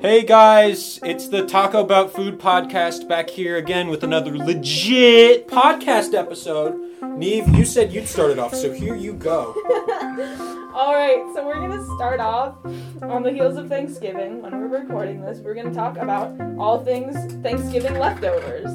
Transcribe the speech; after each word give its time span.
Hey 0.00 0.22
guys, 0.22 1.00
it's 1.02 1.26
the 1.26 1.44
Taco 1.44 1.80
About 1.80 2.12
Food 2.12 2.38
podcast 2.38 3.08
back 3.08 3.28
here 3.28 3.56
again 3.56 3.88
with 3.88 4.04
another 4.04 4.30
legit 4.38 5.48
podcast 5.48 6.14
episode. 6.14 6.78
Neve, 7.02 7.48
you 7.48 7.64
said 7.64 7.92
you'd 7.92 8.06
start 8.06 8.30
it 8.30 8.38
off, 8.38 8.54
so 8.54 8.72
here 8.72 8.94
you 8.94 9.12
go. 9.14 9.56
All 10.72 10.94
right, 10.94 11.20
so 11.34 11.44
we're 11.44 11.56
gonna 11.56 11.84
start 11.96 12.20
off 12.20 12.54
on 13.02 13.24
the 13.24 13.32
heels 13.32 13.56
of 13.56 13.68
Thanksgiving. 13.68 14.40
When 14.40 14.52
we're 14.52 14.78
recording 14.78 15.20
this, 15.20 15.40
we're 15.40 15.54
gonna 15.54 15.74
talk 15.74 15.96
about 15.96 16.40
all 16.56 16.84
things 16.84 17.16
Thanksgiving 17.42 17.98
leftovers. 17.98 18.70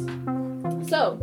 So, 0.90 1.16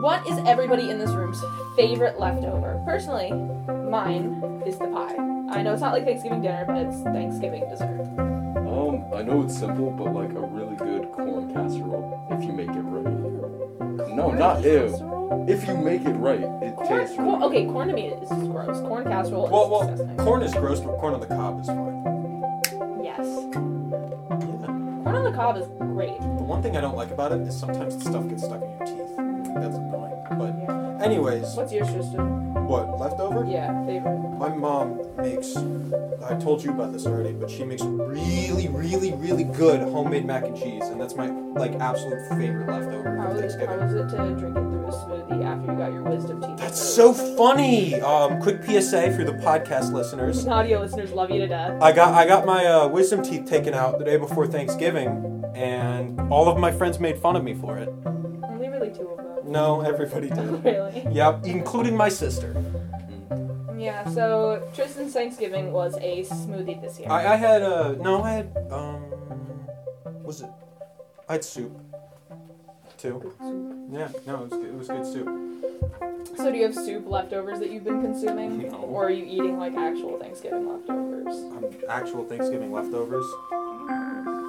what 0.00 0.26
is 0.26 0.38
everybody 0.46 0.88
in 0.88 0.98
this 0.98 1.10
room's 1.10 1.42
favorite 1.76 2.18
leftover? 2.18 2.82
Personally, 2.86 3.30
mine 3.30 4.62
is 4.66 4.78
the 4.78 4.86
pie. 4.86 5.16
I 5.54 5.62
know 5.62 5.74
it's 5.74 5.82
not 5.82 5.92
like 5.92 6.06
Thanksgiving 6.06 6.40
dinner, 6.40 6.64
but 6.66 6.78
it's 6.78 7.02
Thanksgiving 7.02 7.68
dessert. 7.68 8.43
I 9.14 9.22
know 9.22 9.42
it's 9.42 9.56
simple, 9.58 9.90
but 9.90 10.12
like 10.14 10.30
a 10.30 10.40
really 10.40 10.76
good 10.76 11.10
corn 11.12 11.52
casserole 11.52 12.26
if 12.30 12.42
you 12.44 12.52
make 12.52 12.68
it 12.68 12.80
right. 12.80 14.14
No, 14.14 14.30
not 14.30 14.62
ew. 14.64 15.10
If 15.48 15.66
you 15.66 15.76
make 15.76 16.02
it 16.04 16.12
right, 16.12 16.40
it 16.40 16.76
Corn, 16.76 16.88
tastes 17.00 17.16
corn, 17.16 17.40
really 17.40 17.44
okay, 17.46 17.66
corn 17.66 17.88
to 17.88 17.94
me 17.94 18.06
is 18.08 18.28
gross. 18.28 18.80
Corn 18.80 19.04
casserole 19.04 19.46
is 19.46 19.52
Well, 19.52 19.70
well, 19.70 19.86
disgusting. 19.88 20.16
corn 20.18 20.42
is 20.42 20.54
gross, 20.54 20.80
but 20.80 20.98
corn 20.98 21.14
on 21.14 21.20
the 21.20 21.26
cob 21.26 21.60
is 21.60 21.66
fine. 21.66 23.02
yes. 23.02 23.26
Yeah. 23.26 24.66
Corn 25.04 25.14
on 25.16 25.24
the 25.24 25.32
cob 25.32 25.56
is 25.56 25.66
great. 25.78 26.18
The 26.20 26.26
one 26.44 26.62
thing 26.62 26.76
I 26.76 26.80
don't 26.80 26.96
like 26.96 27.10
about 27.10 27.32
it 27.32 27.40
is 27.42 27.56
sometimes 27.58 27.96
the 27.96 28.04
stuff 28.10 28.28
gets 28.28 28.44
stuck 28.44 28.62
in 28.62 28.68
your 28.70 28.86
teeth. 28.86 29.16
That's 29.54 29.76
annoying. 29.76 30.13
But, 30.30 30.54
Yeah. 30.58 30.98
anyways, 31.02 31.54
What's 31.54 31.72
yours, 31.72 31.90
Tristan? 31.92 32.54
what, 32.66 32.98
leftover? 32.98 33.44
Yeah, 33.48 33.84
favorite. 33.86 34.18
My 34.38 34.48
mom 34.48 35.00
makes, 35.18 35.56
I 36.26 36.34
told 36.36 36.62
you 36.64 36.70
about 36.70 36.92
this 36.92 37.06
already, 37.06 37.32
but 37.32 37.50
she 37.50 37.64
makes 37.64 37.82
really, 37.82 38.68
really, 38.68 39.12
really 39.12 39.44
good 39.44 39.80
homemade 39.80 40.24
mac 40.26 40.44
and 40.44 40.56
cheese, 40.56 40.82
and 40.88 41.00
that's 41.00 41.14
my, 41.14 41.28
like, 41.54 41.74
absolute 41.80 42.26
favorite 42.30 42.68
leftover 42.68 43.16
How 43.16 43.30
it, 43.32 43.38
Thanksgiving. 43.38 43.78
how 43.78 43.84
was 43.84 43.94
it 43.94 44.08
to 44.08 44.16
drink 44.34 44.56
it 44.56 44.60
through 44.60 44.86
a 44.86 44.92
smoothie 44.92 45.44
after 45.44 45.72
you 45.72 45.78
got 45.78 45.92
your 45.92 46.02
wisdom 46.02 46.40
teeth? 46.40 46.56
That's 46.56 46.80
so 46.82 47.12
funny. 47.12 48.00
Um, 48.00 48.40
quick 48.40 48.62
PSA 48.64 49.12
for 49.16 49.24
the 49.24 49.32
podcast 49.34 49.92
listeners. 49.92 50.46
Audio 50.46 50.80
listeners 50.80 51.12
love 51.12 51.30
you 51.30 51.40
to 51.40 51.46
death. 51.46 51.80
I 51.82 51.92
got 51.92 52.14
I 52.14 52.26
got 52.26 52.44
my 52.46 52.64
uh, 52.66 52.88
wisdom 52.88 53.22
teeth 53.22 53.44
taken 53.46 53.74
out 53.74 53.98
the 53.98 54.04
day 54.04 54.16
before 54.16 54.46
Thanksgiving, 54.46 55.44
and 55.54 56.18
all 56.32 56.48
of 56.48 56.58
my 56.58 56.72
friends 56.72 56.98
made 56.98 57.18
fun 57.18 57.36
of 57.36 57.44
me 57.44 57.54
for 57.54 57.78
it. 57.78 57.88
Only 58.48 58.68
really 58.68 58.90
two 58.90 59.06
of 59.08 59.16
them. 59.18 59.26
No, 59.46 59.80
everybody 59.82 60.28
did. 60.28 60.38
really? 60.64 61.06
Yep, 61.10 61.44
including 61.44 61.96
my 61.96 62.08
sister. 62.08 62.54
Yeah, 63.76 64.08
so 64.10 64.66
Tristan's 64.74 65.12
Thanksgiving 65.12 65.72
was 65.72 65.96
a 65.96 66.22
smoothie 66.22 66.80
this 66.80 66.98
year. 66.98 67.10
I, 67.10 67.34
I 67.34 67.36
had 67.36 67.62
uh 67.62 67.92
no, 67.92 68.22
I 68.22 68.30
had 68.32 68.56
um, 68.70 69.04
was 70.22 70.40
it? 70.40 70.50
I 71.28 71.34
had 71.34 71.44
soup. 71.44 71.78
Too. 72.96 73.34
Yeah, 73.92 74.08
no, 74.26 74.44
it 74.44 74.50
was 74.50 74.50
good, 74.50 74.66
it 74.66 74.74
was 74.74 74.88
good 74.88 75.04
soup. 75.04 75.28
so 76.38 76.50
do 76.50 76.56
you 76.56 76.64
have 76.64 76.74
soup 76.74 77.06
leftovers 77.06 77.58
that 77.58 77.70
you've 77.70 77.84
been 77.84 78.00
consuming? 78.00 78.70
No. 78.70 78.78
Or 78.78 79.06
are 79.06 79.10
you 79.10 79.26
eating 79.26 79.58
like 79.58 79.74
actual 79.74 80.18
Thanksgiving 80.18 80.66
leftovers? 80.66 81.36
Um, 81.36 81.66
actual 81.90 82.24
Thanksgiving 82.24 82.72
leftovers. 82.72 83.26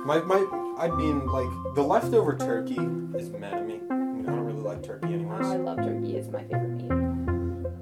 My 0.05 0.19
my, 0.19 0.75
I 0.77 0.87
mean 0.95 1.25
like 1.27 1.75
the 1.75 1.81
leftover 1.81 2.37
turkey 2.37 2.79
is 3.17 3.29
mad 3.31 3.55
at 3.55 3.67
me. 3.67 3.81
I, 5.03 5.07
mean, 5.07 5.29
I 5.29 5.37
don't 5.37 5.39
really 5.39 5.41
like 5.41 5.41
turkey 5.41 5.45
I 5.45 5.57
love 5.57 5.77
turkey, 5.77 6.17
it's 6.17 6.27
my 6.29 6.43
favorite 6.43 6.69
meat. 6.71 6.91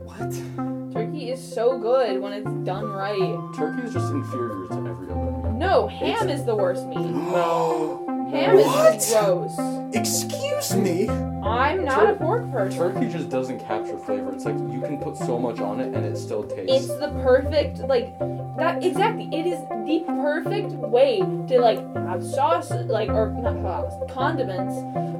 What? 0.03 0.93
Turkey 0.93 1.29
is 1.31 1.41
so 1.41 1.77
good 1.79 2.19
when 2.21 2.33
it's 2.33 2.51
done 2.65 2.85
right. 2.85 3.39
Turkey 3.55 3.87
is 3.87 3.93
just 3.93 4.11
inferior 4.11 4.67
to 4.67 4.75
every 4.75 5.07
other 5.09 5.49
meat. 5.49 5.53
No, 5.53 5.87
ham 5.87 6.29
is 6.29 6.45
the 6.45 6.55
worst 6.55 6.85
meat. 6.87 6.97
No. 7.33 8.02
Ham 8.33 8.57
is 8.57 8.65
What? 8.65 9.07
gross. 9.55 9.95
Excuse 9.95 10.75
me. 10.75 11.07
I'm 11.43 11.85
not 11.85 12.09
a 12.09 12.13
pork 12.15 12.49
person. 12.51 12.79
Turkey 12.79 13.07
just 13.09 13.29
doesn't 13.29 13.59
capture 13.59 13.97
flavor. 13.97 14.33
It's 14.33 14.45
like 14.45 14.57
you 14.71 14.81
can 14.81 14.97
put 14.97 15.17
so 15.17 15.37
much 15.37 15.59
on 15.59 15.79
it 15.79 15.93
and 15.93 16.03
it 16.05 16.17
still 16.17 16.43
tastes. 16.43 16.71
It's 16.71 16.99
the 16.99 17.09
perfect 17.21 17.79
like 17.79 18.17
that 18.57 18.83
exactly. 18.83 19.29
It 19.31 19.45
is 19.45 19.59
the 19.85 20.03
perfect 20.07 20.71
way 20.71 21.19
to 21.19 21.59
like 21.59 21.79
have 22.07 22.25
sauce 22.25 22.71
like 22.87 23.09
or 23.09 23.29
not 23.31 23.61
sauce 23.61 24.11
condiments 24.11 24.75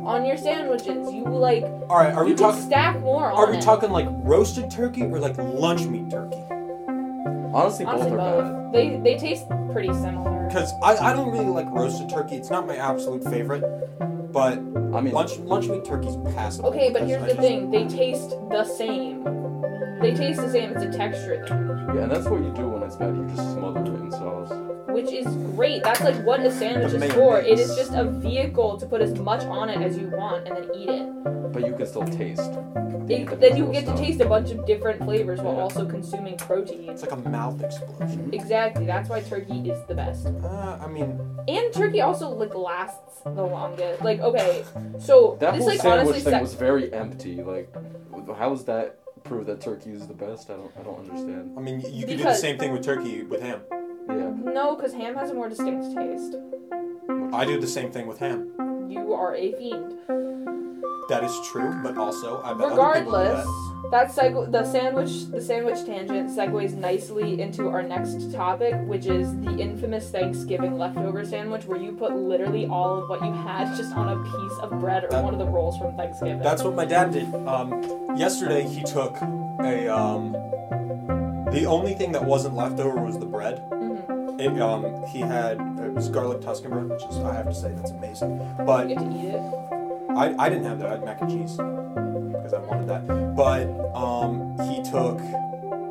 on 0.05 0.25
your 0.25 0.37
sandwiches. 0.37 1.13
You 1.13 1.25
like 1.25 1.63
All 1.89 1.97
right, 1.97 2.13
are 2.13 2.23
we 2.23 2.31
you 2.31 2.35
can 2.35 2.47
talking? 2.51 2.61
stack 2.63 2.99
more 3.01 3.31
on 3.31 3.37
Are 3.37 3.51
we 3.51 3.57
it. 3.57 3.61
talking 3.61 3.91
like 3.91 4.07
roasted 4.23 4.71
turkey 4.71 5.03
or 5.03 5.19
like 5.19 5.37
lunch 5.37 5.83
meat 5.85 6.09
turkey? 6.09 6.37
Honestly, 7.53 7.85
Honestly, 7.85 8.09
both 8.09 8.11
are 8.13 8.17
bad. 8.17 8.71
both. 8.71 8.73
They 8.73 8.97
they 8.97 9.17
taste 9.19 9.45
pretty 9.71 9.93
similar. 9.93 10.42
Because 10.53 10.71
I, 10.83 11.09
I 11.09 11.13
don't 11.13 11.31
really 11.31 11.45
like 11.45 11.67
roasted 11.71 12.09
turkey. 12.09 12.35
It's 12.35 12.51
not 12.51 12.67
my 12.67 12.75
absolute 12.75 13.23
favorite, 13.23 13.63
but 14.31 14.53
I 14.59 15.01
mean, 15.01 15.11
lunch 15.11 15.37
lunch 15.39 15.67
meat 15.67 15.83
turkey's 15.83 16.15
passable. 16.35 16.69
Okay, 16.69 16.89
but 16.91 17.07
because 17.07 17.09
here's 17.09 17.23
I 17.23 17.27
the 17.29 17.33
just- 17.33 17.47
thing. 17.47 17.71
They 17.71 17.87
taste 17.87 18.29
the 18.51 18.63
same. 18.63 19.23
They 19.99 20.13
taste 20.13 20.39
the 20.41 20.51
same. 20.51 20.71
It's 20.77 20.83
a 20.83 20.91
texture 20.95 21.43
thing, 21.47 21.57
yeah, 21.95 22.03
and 22.03 22.11
that's 22.11 22.25
what 22.27 22.41
you 22.43 22.51
do 22.53 22.67
when 22.67 22.83
it's 22.83 22.95
bad. 22.97 23.15
You 23.15 23.25
just 23.35 23.53
smother 23.53 23.79
it 23.81 23.87
in 23.87 24.11
sauce. 24.11 24.51
which 24.89 25.11
is 25.11 25.25
great. 25.55 25.83
That's 25.83 26.01
like 26.01 26.23
what 26.23 26.41
a 26.41 26.51
sandwich 26.51 26.91
The 26.91 27.03
is 27.05 27.13
for. 27.13 27.39
It 27.39 27.43
mayonnaise. 27.45 27.75
just 27.75 27.93
a 27.93 28.03
vehicle 28.03 28.77
to 28.77 28.85
put 28.85 29.01
as 29.01 29.17
much 29.17 29.43
on 29.45 29.69
it 29.69 29.81
as 29.81 29.97
you 29.97 30.07
want 30.09 30.47
and 30.47 30.55
then 30.57 30.69
eat 30.75 30.89
it. 30.89 31.51
But 31.51 31.65
you 31.65 31.73
can 31.73 31.85
still 31.87 32.03
taste. 32.05 32.51
the 32.51 33.05
It, 33.09 33.39
then 33.39 33.57
you 33.57 33.65
individual 33.65 33.71
get 33.73 33.79
to 33.81 33.85
stuff. 33.87 33.99
taste 33.99 34.21
a 34.21 34.25
bunch 34.25 34.51
of 34.51 34.65
different 34.65 35.03
flavors 35.03 35.39
while 35.41 35.55
Yeah. 35.55 35.61
also 35.61 35.85
consuming 35.85 36.37
protein. 36.37 36.89
It's 36.89 37.01
like 37.01 37.11
a 37.11 37.17
mouth 37.29 37.61
explosion. 37.63 38.29
Exactly. 38.33 38.85
That's 38.85 39.07
why 39.09 39.21
turkey 39.21 39.69
is 39.69 39.83
the 39.87 39.93
best. 39.95 40.25
Uh, 40.43 40.77
I 40.81 40.87
mean, 40.87 41.19
And 41.47 41.73
turkey 41.73 42.01
also 42.01 42.29
like 42.29 42.53
lasts 42.53 43.21
the 43.23 43.43
longest. 43.43 44.01
Like 44.03 44.19
okay, 44.19 44.63
so 44.99 45.37
That 45.39 45.53
this 45.53 45.61
whole 45.61 45.69
like 45.69 45.79
sandwich 45.81 46.07
honestly 46.07 46.19
thing 46.21 46.33
se- 46.33 46.41
was 46.41 46.53
very 46.55 46.93
empty. 46.93 47.41
Like, 47.41 47.73
how 48.37 48.49
does 48.49 48.65
that 48.65 48.99
prove 49.23 49.45
that 49.47 49.61
turkey 49.61 49.91
is 49.91 50.07
the 50.07 50.13
best? 50.13 50.49
I 50.49 50.53
don't. 50.55 50.71
I 50.79 50.83
don't 50.83 50.99
understand. 50.99 51.53
I 51.57 51.61
mean, 51.61 51.79
you 51.81 52.01
could 52.01 52.01
do 52.01 52.05
the 52.07 52.15
Because- 52.17 52.41
same 52.41 52.57
thing 52.57 52.71
with 52.73 52.83
turkey 52.83 53.23
with 53.23 53.41
ham. 53.41 53.61
Yeah. 54.09 54.31
no, 54.51 54.75
because 54.75 54.93
ham 54.93 55.15
has 55.15 55.29
a 55.31 55.33
more 55.33 55.47
distinct 55.47 55.95
taste. 55.95 56.35
I 57.31 57.45
do 57.45 57.59
the 57.59 57.67
same 57.67 57.89
thing 57.91 58.05
with 58.07 58.19
ham. 58.19 58.51
You 58.89 59.13
are 59.13 59.33
a 59.35 59.53
fiend. 59.53 59.93
That 61.09 61.23
is 61.23 61.33
true, 61.51 61.73
but 61.81 61.97
also 61.97 62.41
I 62.43 62.53
bet 62.53 62.71
other 62.71 62.99
people 62.99 63.11
do 63.11 63.17
Regardless, 63.17 63.45
that. 63.45 63.72
That 63.91 64.09
seg- 64.11 64.51
the 64.51 64.63
sandwich 64.63 65.25
the 65.29 65.41
sandwich 65.41 65.85
tangent 65.85 66.29
segues 66.29 66.73
nicely 66.75 67.41
into 67.41 67.69
our 67.69 67.83
next 67.83 68.31
topic, 68.33 68.73
which 68.85 69.05
is 69.05 69.37
the 69.41 69.55
infamous 69.57 70.09
Thanksgiving 70.09 70.77
leftover 70.77 71.25
sandwich, 71.25 71.65
where 71.65 71.79
you 71.79 71.91
put 71.91 72.15
literally 72.15 72.65
all 72.65 73.01
of 73.03 73.09
what 73.09 73.23
you 73.23 73.31
had 73.31 73.75
just 73.75 73.93
on 73.95 74.09
a 74.09 74.23
piece 74.23 74.59
of 74.61 74.79
bread 74.79 75.03
or 75.03 75.09
That- 75.09 75.23
one 75.23 75.33
of 75.33 75.39
the 75.39 75.45
rolls 75.47 75.77
from 75.77 75.95
Thanksgiving. 75.95 76.39
That's 76.39 76.63
what 76.63 76.75
my 76.75 76.85
dad 76.85 77.11
did. 77.11 77.33
Um, 77.47 77.83
yesterday 78.17 78.63
he 78.63 78.83
took 78.83 79.15
a 79.61 79.87
um, 79.87 80.31
the 81.51 81.65
only 81.67 81.93
thing 81.93 82.11
that 82.13 82.23
wasn't 82.23 82.55
left 82.55 82.79
over 82.79 82.99
was 83.01 83.19
the 83.19 83.25
bread. 83.25 83.61
Mhm. 83.71 84.39
It, 84.39 84.59
um, 84.61 85.03
he 85.07 85.19
had 85.19 85.57
it 85.79 85.93
was 85.93 86.09
garlic 86.09 86.41
Tuscan 86.41 86.71
bread, 86.71 86.89
which 86.89 87.03
is 87.03 87.19
I 87.19 87.33
have 87.35 87.45
to 87.47 87.53
say 87.53 87.71
that's 87.73 87.91
amazing. 87.91 88.39
But 88.65 88.89
You 88.89 88.95
get 88.95 89.03
to 89.03 89.11
eat 89.11 89.35
it. 89.35 89.41
I, 90.17 90.35
I 90.45 90.49
didn't 90.49 90.65
have 90.65 90.79
that. 90.79 90.87
I 90.87 90.91
had 90.91 91.05
mac 91.05 91.21
and 91.21 91.29
cheese 91.31 91.57
because 92.43 92.53
I 92.53 92.59
wanted 92.59 92.87
that. 92.89 93.35
But 93.35 93.67
um, 93.95 94.57
he 94.69 94.83
took 94.83 95.19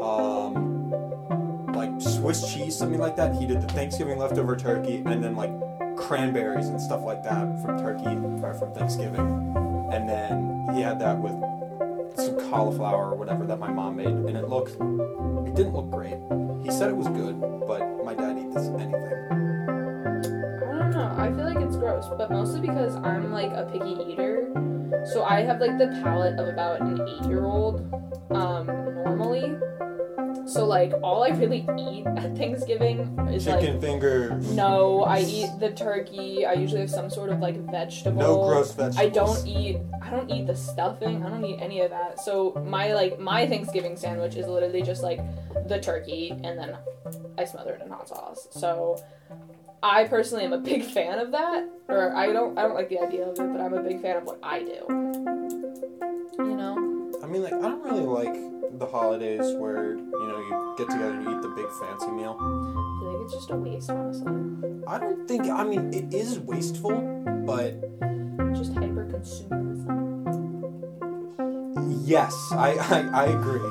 um, 0.02 0.90
like 1.72 2.00
Swiss 2.00 2.52
cheese, 2.52 2.76
something 2.76 3.00
like 3.00 3.16
that. 3.16 3.34
He 3.34 3.46
did 3.46 3.62
the 3.62 3.68
Thanksgiving 3.68 4.18
leftover 4.18 4.56
turkey, 4.56 5.02
and 5.06 5.24
then 5.24 5.34
like 5.34 5.52
cranberries 5.96 6.68
and 6.68 6.80
stuff 6.80 7.02
like 7.02 7.22
that 7.22 7.60
from 7.62 7.78
turkey 7.78 8.16
or 8.44 8.54
from 8.54 8.72
Thanksgiving. 8.74 9.54
And 9.92 10.08
then 10.08 10.74
he 10.74 10.82
had 10.82 10.98
that 11.00 11.18
with 11.18 11.32
some 12.16 12.38
cauliflower 12.50 13.12
or 13.12 13.16
whatever 13.16 13.46
that 13.46 13.58
my 13.58 13.70
mom 13.70 13.96
made, 13.96 14.06
and 14.06 14.36
it 14.36 14.48
looked 14.48 14.72
it 14.72 15.54
didn't 15.54 15.74
look 15.74 15.90
great. 15.90 16.18
He 16.62 16.70
said 16.70 16.90
it 16.90 16.96
was 16.96 17.08
good, 17.08 17.40
but 17.66 18.04
my 18.04 18.14
dad 18.14 18.38
eats 18.38 18.56
anything. 18.56 18.94
I 18.94 20.78
don't 20.78 20.90
know. 20.90 21.14
I 21.16 21.32
feel 21.34 21.44
like 21.44 21.64
it's 21.64 21.76
gross, 21.76 22.06
but 22.16 22.30
mostly 22.30 22.60
because 22.60 22.94
I'm 22.96 23.32
like 23.32 23.50
a 23.50 23.68
picky 23.72 24.12
eater. 24.12 24.48
So 25.12 25.24
I 25.24 25.40
have 25.42 25.60
like 25.60 25.78
the 25.78 25.88
palate 26.02 26.38
of 26.38 26.48
about 26.48 26.80
an 26.80 27.00
eight 27.00 27.28
year 27.28 27.44
old 27.44 27.80
um, 28.30 28.66
normally. 28.66 29.56
So 30.46 30.64
like 30.66 30.92
all 31.02 31.22
I 31.22 31.28
really 31.28 31.66
eat 31.78 32.06
at 32.06 32.36
Thanksgiving 32.36 33.00
is 33.32 33.44
Chicken 33.44 33.74
like 33.74 33.80
fingers. 33.80 34.50
no, 34.52 35.04
I 35.04 35.20
eat 35.20 35.50
the 35.60 35.70
turkey. 35.70 36.44
I 36.44 36.54
usually 36.54 36.80
have 36.80 36.90
some 36.90 37.10
sort 37.10 37.30
of 37.30 37.38
like 37.40 37.56
vegetable. 37.70 38.18
No 38.18 38.48
gross 38.48 38.72
vegetables. 38.72 38.98
I 38.98 39.08
don't 39.08 39.46
eat 39.46 39.78
I 40.02 40.10
don't 40.10 40.30
eat 40.30 40.46
the 40.46 40.56
stuffing. 40.56 41.24
I 41.24 41.28
don't 41.30 41.44
eat 41.44 41.58
any 41.60 41.80
of 41.80 41.90
that. 41.90 42.20
So 42.20 42.52
my 42.66 42.92
like 42.92 43.18
my 43.20 43.46
Thanksgiving 43.46 43.96
sandwich 43.96 44.36
is 44.36 44.46
literally 44.46 44.82
just 44.82 45.02
like 45.02 45.20
the 45.68 45.78
turkey 45.80 46.30
and 46.30 46.58
then 46.58 46.76
I 47.38 47.44
smother 47.44 47.74
it 47.74 47.82
in 47.82 47.90
hot 47.90 48.08
sauce. 48.08 48.48
So 48.50 49.02
I 49.82 50.04
personally 50.04 50.44
am 50.44 50.52
a 50.52 50.58
big 50.58 50.84
fan 50.84 51.18
of 51.18 51.32
that. 51.32 51.68
Or 51.88 52.14
I 52.14 52.32
don't 52.32 52.56
I 52.58 52.62
don't 52.62 52.74
like 52.74 52.88
the 52.88 53.00
idea 53.00 53.24
of 53.26 53.38
it, 53.38 53.52
but 53.52 53.60
I'm 53.60 53.74
a 53.74 53.82
big 53.82 54.00
fan 54.00 54.16
of 54.16 54.24
what 54.24 54.38
I 54.42 54.60
do. 54.60 54.84
You 56.38 56.56
know? 56.56 57.10
I 57.22 57.26
mean, 57.26 57.42
like, 57.42 57.52
I 57.52 57.60
don't 57.60 57.82
really 57.82 58.00
like 58.04 58.78
the 58.78 58.86
holidays 58.86 59.44
where, 59.58 59.94
you 59.96 60.26
know, 60.28 60.38
you 60.38 60.74
get 60.78 60.88
together 60.90 61.12
and 61.12 61.24
you 61.24 61.36
eat 61.36 61.42
the 61.42 61.48
big 61.48 61.66
fancy 61.80 62.10
meal. 62.10 62.36
I 62.38 63.00
feel 63.00 63.12
like 63.12 63.24
it's 63.24 63.34
just 63.34 63.50
a 63.50 63.56
waste, 63.56 63.90
honestly. 63.90 64.32
I 64.86 64.98
don't 64.98 65.26
think. 65.28 65.46
I 65.46 65.64
mean, 65.64 65.92
it 65.92 66.12
is 66.14 66.38
wasteful, 66.38 67.00
but 67.46 67.74
Just 68.54 68.74
hyper 68.74 69.06
consumerism. 69.06 69.88
yes, 72.06 72.34
I 72.52 72.72
I, 72.90 73.22
I 73.22 73.24
agree. 73.26 73.70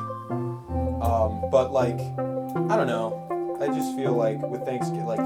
Um, 1.02 1.50
but 1.52 1.72
like, 1.72 2.00
I 2.00 2.76
don't 2.78 2.88
know. 2.88 3.58
I 3.62 3.68
just 3.68 3.96
feel 3.96 4.14
like 4.14 4.42
with 4.42 4.64
Thanksgiving, 4.66 5.06
like, 5.06 5.20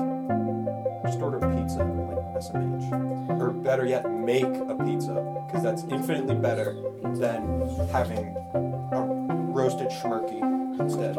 just 1.05 1.21
order 1.21 1.39
pizza, 1.39 1.83
like 1.83 2.43
SMH, 2.43 3.39
or 3.39 3.51
better 3.51 3.85
yet, 3.85 4.09
make 4.11 4.43
a 4.43 4.75
pizza 4.83 5.45
because 5.45 5.63
that's 5.63 5.83
infinitely 5.83 6.35
better 6.35 6.75
than 7.03 7.69
having 7.91 8.35
a 8.55 9.05
roasted 9.53 9.89
schmirky 9.89 10.41
instead. 10.79 11.15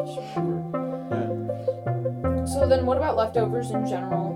Yeah. 1.11 2.45
So 2.45 2.67
then, 2.67 2.85
what 2.85 2.97
about 2.97 3.15
leftovers 3.17 3.71
in 3.71 3.85
general? 3.85 4.35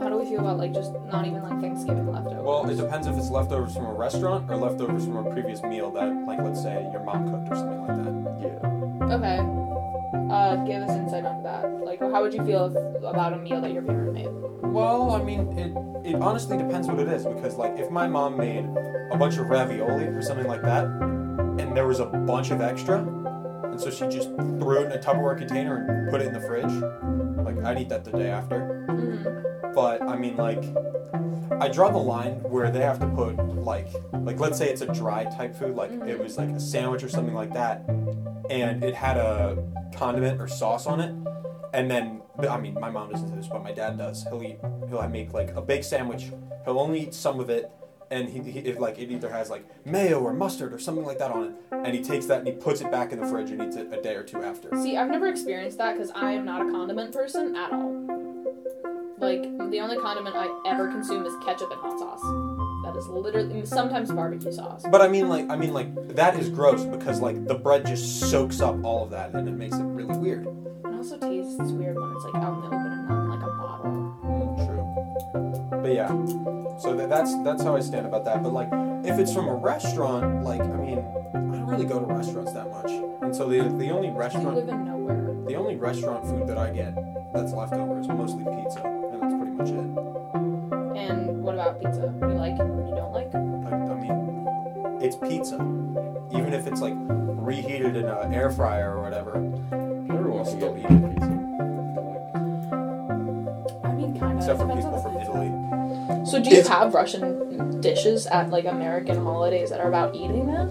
How 0.00 0.08
do 0.08 0.18
we 0.18 0.24
feel 0.24 0.40
about 0.40 0.58
like 0.58 0.72
just 0.72 0.92
not 1.12 1.26
even 1.26 1.42
like 1.42 1.60
Thanksgiving 1.60 2.10
leftovers? 2.10 2.42
Well, 2.42 2.68
it 2.68 2.76
depends 2.76 3.06
if 3.06 3.16
it's 3.16 3.30
leftovers 3.30 3.74
from 3.74 3.86
a 3.86 3.92
restaurant 3.92 4.50
or 4.50 4.56
leftovers 4.56 5.04
from 5.04 5.26
a 5.26 5.30
previous 5.30 5.62
meal 5.62 5.90
that, 5.92 6.12
like, 6.26 6.40
let's 6.40 6.62
say 6.62 6.88
your 6.92 7.02
mom 7.04 7.30
cooked 7.30 7.48
or 7.50 7.56
something 7.56 7.80
like 7.86 7.96
that. 7.96 8.14
Yeah. 8.40 9.14
Okay. 9.14 9.63
Uh, 10.30 10.56
give 10.64 10.82
us 10.82 10.90
insight 10.90 11.24
on 11.24 11.42
that. 11.42 11.64
Like, 11.84 12.00
how 12.00 12.22
would 12.22 12.32
you 12.32 12.44
feel 12.44 12.66
if, 12.66 13.02
about 13.04 13.32
a 13.32 13.38
meal 13.38 13.60
that 13.60 13.72
your 13.72 13.82
parent 13.82 14.12
made? 14.12 14.28
Well, 14.62 15.12
I 15.12 15.22
mean, 15.22 15.56
it 15.58 15.72
it 16.14 16.14
honestly 16.16 16.56
depends 16.56 16.88
what 16.88 16.98
it 16.98 17.08
is 17.08 17.24
because, 17.24 17.56
like, 17.56 17.78
if 17.78 17.90
my 17.90 18.06
mom 18.06 18.36
made 18.36 18.64
a 19.10 19.16
bunch 19.16 19.36
of 19.38 19.46
ravioli 19.46 20.04
or 20.04 20.22
something 20.22 20.46
like 20.46 20.62
that, 20.62 20.84
and 20.84 21.76
there 21.76 21.86
was 21.86 22.00
a 22.00 22.06
bunch 22.06 22.50
of 22.50 22.60
extra, 22.60 22.98
and 23.64 23.80
so 23.80 23.90
she 23.90 24.06
just 24.08 24.28
threw 24.30 24.80
it 24.80 24.86
in 24.86 24.92
a 24.92 24.98
Tupperware 24.98 25.38
container 25.38 25.86
and 25.88 26.10
put 26.10 26.20
it 26.20 26.26
in 26.26 26.32
the 26.32 26.40
fridge, 26.40 26.72
like, 27.44 27.64
I'd 27.64 27.80
eat 27.80 27.88
that 27.88 28.04
the 28.04 28.12
day 28.12 28.30
after. 28.30 28.86
Mm-hmm. 28.88 29.72
But 29.74 30.02
I 30.02 30.16
mean, 30.16 30.36
like, 30.36 30.62
I 31.60 31.68
draw 31.68 31.90
the 31.90 31.98
line 31.98 32.34
where 32.42 32.70
they 32.70 32.80
have 32.80 32.98
to 33.00 33.06
put 33.08 33.36
like, 33.64 33.88
like 34.12 34.38
let's 34.38 34.58
say 34.58 34.68
it's 34.68 34.82
a 34.82 34.92
dry 34.92 35.24
type 35.24 35.54
food, 35.54 35.74
like 35.74 35.90
it 35.90 36.18
was 36.18 36.36
like 36.38 36.50
a 36.50 36.60
sandwich 36.60 37.02
or 37.02 37.08
something 37.08 37.34
like 37.34 37.52
that, 37.54 37.84
and 38.50 38.84
it 38.84 38.94
had 38.94 39.16
a 39.16 39.62
condiment 39.94 40.40
or 40.40 40.48
sauce 40.48 40.86
on 40.86 41.00
it, 41.00 41.14
and 41.72 41.90
then 41.90 42.22
I 42.48 42.58
mean, 42.58 42.74
my 42.74 42.90
mom 42.90 43.10
doesn't 43.10 43.28
do 43.28 43.36
this, 43.36 43.48
but 43.48 43.62
my 43.62 43.72
dad 43.72 43.98
does. 43.98 44.24
He'll 44.24 44.42
eat, 44.42 44.58
he'll 44.88 45.06
make 45.08 45.32
like 45.32 45.54
a 45.54 45.62
big 45.62 45.84
sandwich. 45.84 46.30
He'll 46.64 46.78
only 46.78 47.02
eat 47.02 47.14
some 47.14 47.38
of 47.38 47.48
it, 47.48 47.70
and 48.10 48.28
he, 48.28 48.40
he 48.40 48.72
like 48.74 48.98
it 48.98 49.10
either 49.10 49.30
has 49.30 49.50
like 49.50 49.64
mayo 49.86 50.20
or 50.20 50.32
mustard 50.32 50.72
or 50.72 50.78
something 50.78 51.04
like 51.04 51.18
that 51.18 51.30
on 51.30 51.44
it, 51.44 51.52
and 51.70 51.94
he 51.94 52.02
takes 52.02 52.26
that 52.26 52.38
and 52.38 52.46
he 52.46 52.54
puts 52.54 52.80
it 52.80 52.90
back 52.90 53.12
in 53.12 53.20
the 53.20 53.26
fridge 53.26 53.50
and 53.50 53.62
eats 53.62 53.76
it 53.76 53.88
a 53.92 54.02
day 54.02 54.14
or 54.14 54.24
two 54.24 54.42
after. 54.42 54.70
See, 54.82 54.96
I've 54.96 55.10
never 55.10 55.28
experienced 55.28 55.78
that 55.78 55.94
because 55.94 56.10
I 56.14 56.32
am 56.32 56.44
not 56.44 56.66
a 56.66 56.70
condiment 56.70 57.12
person 57.12 57.54
at 57.54 57.72
all. 57.72 58.13
Like, 59.24 59.70
the 59.70 59.80
only 59.80 59.96
condiment 59.96 60.36
I 60.36 60.48
ever 60.66 60.88
consume 60.88 61.24
is 61.26 61.32
ketchup 61.44 61.70
and 61.70 61.80
hot 61.80 61.98
sauce. 61.98 62.20
That 62.84 62.94
is 62.96 63.08
literally 63.08 63.64
sometimes 63.64 64.10
barbecue 64.12 64.52
sauce. 64.52 64.84
But 64.90 65.00
I 65.00 65.08
mean, 65.08 65.28
like, 65.28 65.48
I 65.50 65.56
mean, 65.56 65.72
like 65.72 65.88
that 66.14 66.38
is 66.38 66.48
gross 66.50 66.84
because 66.84 67.20
like 67.20 67.46
the 67.46 67.54
bread 67.54 67.86
just 67.86 68.20
soaks 68.30 68.60
up 68.60 68.76
all 68.84 69.04
of 69.04 69.10
that 69.10 69.32
and 69.32 69.48
it 69.48 69.52
makes 69.52 69.76
it 69.76 69.82
really 69.84 70.16
weird. 70.18 70.46
It 70.46 70.92
also 70.94 71.16
tastes 71.18 71.56
weird 71.72 71.96
when 71.98 72.12
it's 72.12 72.24
like 72.24 72.34
out 72.42 72.54
in 72.54 72.60
the 72.60 72.66
open 72.66 72.86
and 72.92 73.08
not 73.08 73.24
in 73.24 73.30
like 73.30 73.42
a 73.42 73.52
bottle. 73.56 74.18
Mm, 74.24 74.66
True. 74.66 75.80
But 75.82 75.92
yeah, 75.94 76.08
so 76.78 76.94
tha- 76.94 77.06
that's 77.08 77.32
that's 77.42 77.62
how 77.62 77.74
I 77.76 77.80
stand 77.80 78.06
about 78.06 78.24
that. 78.26 78.42
But 78.42 78.52
like, 78.52 78.68
if 79.04 79.18
it's 79.18 79.32
from 79.32 79.48
a 79.48 79.54
restaurant, 79.54 80.44
like, 80.44 80.60
I 80.60 80.76
mean, 80.76 80.98
I 81.34 81.38
don't 81.38 81.66
really 81.66 81.86
go 81.86 81.98
to 81.98 82.06
restaurants 82.06 82.52
that 82.52 82.70
much, 82.70 82.90
and 83.22 83.34
so 83.34 83.48
the 83.48 83.60
the 83.78 83.90
only 83.90 84.08
You 84.08 84.14
restaurant 84.14 84.54
live 84.56 84.68
in 84.68 84.84
nowhere. 84.84 85.34
the 85.48 85.56
only 85.56 85.76
restaurant 85.76 86.24
food 86.26 86.46
that 86.48 86.58
I 86.58 86.70
get 86.70 86.94
that's 87.34 87.52
left 87.52 87.72
over 87.72 87.98
is 87.98 88.06
mostly 88.08 88.44
pizza, 88.44 88.80
and 89.70 89.96
that's 89.96 90.30
pretty 90.32 90.46
much 90.46 90.96
it. 90.96 90.98
And 91.10 91.42
what 91.42 91.54
about 91.54 91.80
pizza? 91.80 92.12
You 92.20 92.28
like? 92.34 92.56
You 92.58 92.94
don't 92.96 93.12
like? 93.12 93.34
I, 93.34 93.38
I 93.38 93.94
mean, 94.00 94.98
it's 95.00 95.16
pizza, 95.16 95.56
even 96.36 96.52
if 96.54 96.66
it's 96.66 96.80
like 96.80 96.94
reheated 96.96 97.96
in 97.96 98.06
an 98.06 98.32
air 98.34 98.50
fryer 98.50 98.96
or 98.96 99.02
whatever. 99.02 99.36
Everyone 100.12 100.44
can 100.44 100.56
Still 100.56 100.74
get 100.74 100.90
eat 100.90 101.14
pizza. 101.14 101.26
it. 101.26 101.30
I 103.84 103.92
mean, 103.92 104.18
kind 104.18 104.32
of. 104.32 104.38
Except 104.38 104.58
for 104.60 104.66
people 104.74 104.98
from. 105.02 105.16
Italy. 105.18 105.50
So, 106.26 106.40
do 106.42 106.50
you 106.50 106.58
If- 106.58 106.68
have 106.68 106.94
Russian 106.94 107.80
dishes 107.80 108.26
at 108.26 108.50
like 108.50 108.64
American 108.64 109.22
holidays 109.22 109.70
that 109.70 109.80
are 109.80 109.88
about 109.88 110.14
eating 110.14 110.46
them? 110.46 110.68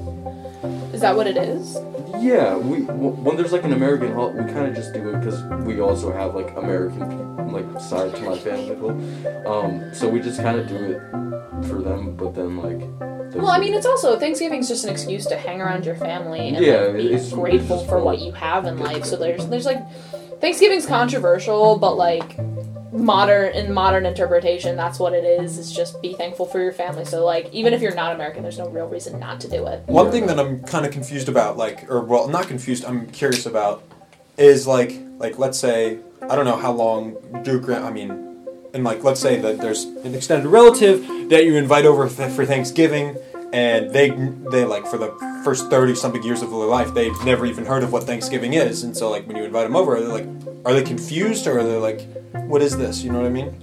Is 0.93 1.01
that 1.01 1.15
what 1.15 1.27
it 1.27 1.37
is? 1.37 1.75
Yeah, 2.23 2.55
we 2.55 2.79
when 2.83 3.35
there's 3.35 3.51
like 3.51 3.65
an 3.65 3.73
American 3.73 4.13
holiday, 4.13 4.45
we 4.45 4.51
kind 4.53 4.67
of 4.67 4.75
just 4.75 4.93
do 4.93 5.09
it 5.09 5.19
because 5.19 5.43
we 5.65 5.81
also 5.81 6.11
have 6.13 6.33
like 6.35 6.55
American 6.55 7.51
like 7.51 7.81
side 7.81 8.15
to 8.15 8.21
my 8.21 8.37
family. 8.37 8.75
Um, 9.45 9.93
so 9.93 10.07
we 10.07 10.21
just 10.21 10.41
kind 10.41 10.57
of 10.57 10.67
do 10.67 10.75
it 10.75 11.01
for 11.67 11.81
them, 11.81 12.15
but 12.15 12.33
then 12.33 12.57
like. 12.57 12.79
Well, 13.35 13.49
I 13.49 13.59
mean, 13.59 13.73
it's 13.73 13.85
also 13.85 14.17
Thanksgiving's 14.17 14.67
just 14.69 14.85
an 14.85 14.91
excuse 14.91 15.25
to 15.25 15.35
hang 15.35 15.59
around 15.59 15.85
your 15.85 15.95
family 15.95 16.49
and 16.49 16.63
Yeah, 16.63 16.81
like, 16.81 16.97
be 16.97 17.29
grateful 17.31 17.83
for- 17.85 18.01
what 18.01 18.19
you 18.19 18.31
have 18.31 18.65
in 18.65 18.77
life. 18.77 19.05
So 19.05 19.17
there's 19.17 19.47
there's 19.47 19.65
like 19.65 19.81
Thanksgiving's 20.39 20.85
controversial, 20.85 21.77
but 21.77 21.95
like 21.97 22.37
modern 22.93 23.53
in 23.53 23.73
modern 23.73 24.05
interpretation, 24.05 24.75
that's 24.75 24.99
what 24.99 25.13
it 25.13 25.23
is. 25.23 25.57
Is 25.57 25.71
just 25.71 26.01
be 26.01 26.13
thankful 26.13 26.45
for 26.45 26.61
your 26.61 26.71
family. 26.71 27.05
So 27.05 27.25
like 27.25 27.49
even 27.51 27.73
if 27.73 27.81
you're 27.81 27.95
not 27.95 28.13
American, 28.15 28.43
there's 28.43 28.59
no 28.59 28.69
real 28.69 28.87
reason 28.87 29.19
not 29.19 29.39
to 29.41 29.49
do 29.49 29.65
it. 29.67 29.83
One 29.87 30.11
thing 30.11 30.27
that 30.27 30.39
I'm 30.39 30.61
kind 30.63 30.85
of 30.85 30.91
confused 30.91 31.29
about, 31.29 31.57
like, 31.57 31.89
or 31.89 32.01
well, 32.01 32.27
not 32.27 32.47
confused, 32.47 32.85
I'm 32.85 33.07
curious 33.07 33.45
about, 33.45 33.83
is 34.37 34.67
like, 34.67 34.93
like 35.17 35.37
let's 35.37 35.59
say 35.59 35.99
I 36.29 36.35
don't 36.35 36.45
know 36.45 36.55
how 36.55 36.71
long 36.71 37.17
do 37.43 37.59
grand, 37.59 37.83
I 37.83 37.91
mean, 37.91 38.11
and 38.73 38.83
like 38.83 39.03
let's 39.03 39.19
say 39.19 39.39
that 39.41 39.59
there's 39.59 39.83
an 39.83 40.15
extended 40.15 40.47
relative 40.47 41.05
that 41.29 41.45
you 41.45 41.55
invite 41.55 41.85
over 41.85 42.07
for 42.07 42.45
Thanksgiving, 42.45 43.17
and 43.53 43.91
they 43.91 44.09
they 44.51 44.65
like 44.65 44.85
for 44.87 44.97
the 44.97 45.11
first 45.45 45.69
thirty 45.69 45.95
something 45.95 46.23
years 46.23 46.41
of 46.41 46.49
their 46.49 46.59
life 46.59 46.93
they've 46.93 47.23
never 47.23 47.45
even 47.45 47.65
heard 47.65 47.83
of 47.83 47.93
what 47.93 48.03
Thanksgiving 48.03 48.53
is, 48.53 48.83
and 48.83 48.97
so 48.97 49.09
like 49.09 49.27
when 49.27 49.37
you 49.37 49.43
invite 49.43 49.65
them 49.65 49.75
over, 49.75 49.99
they're 49.99 50.07
they 50.07 50.25
like, 50.25 50.65
are 50.65 50.73
they 50.73 50.83
confused 50.83 51.47
or 51.47 51.59
are 51.59 51.63
they 51.63 51.77
like, 51.77 52.01
what 52.47 52.61
is 52.61 52.75
this? 52.77 53.03
You 53.03 53.11
know 53.11 53.19
what 53.19 53.27
I 53.27 53.29
mean? 53.29 53.53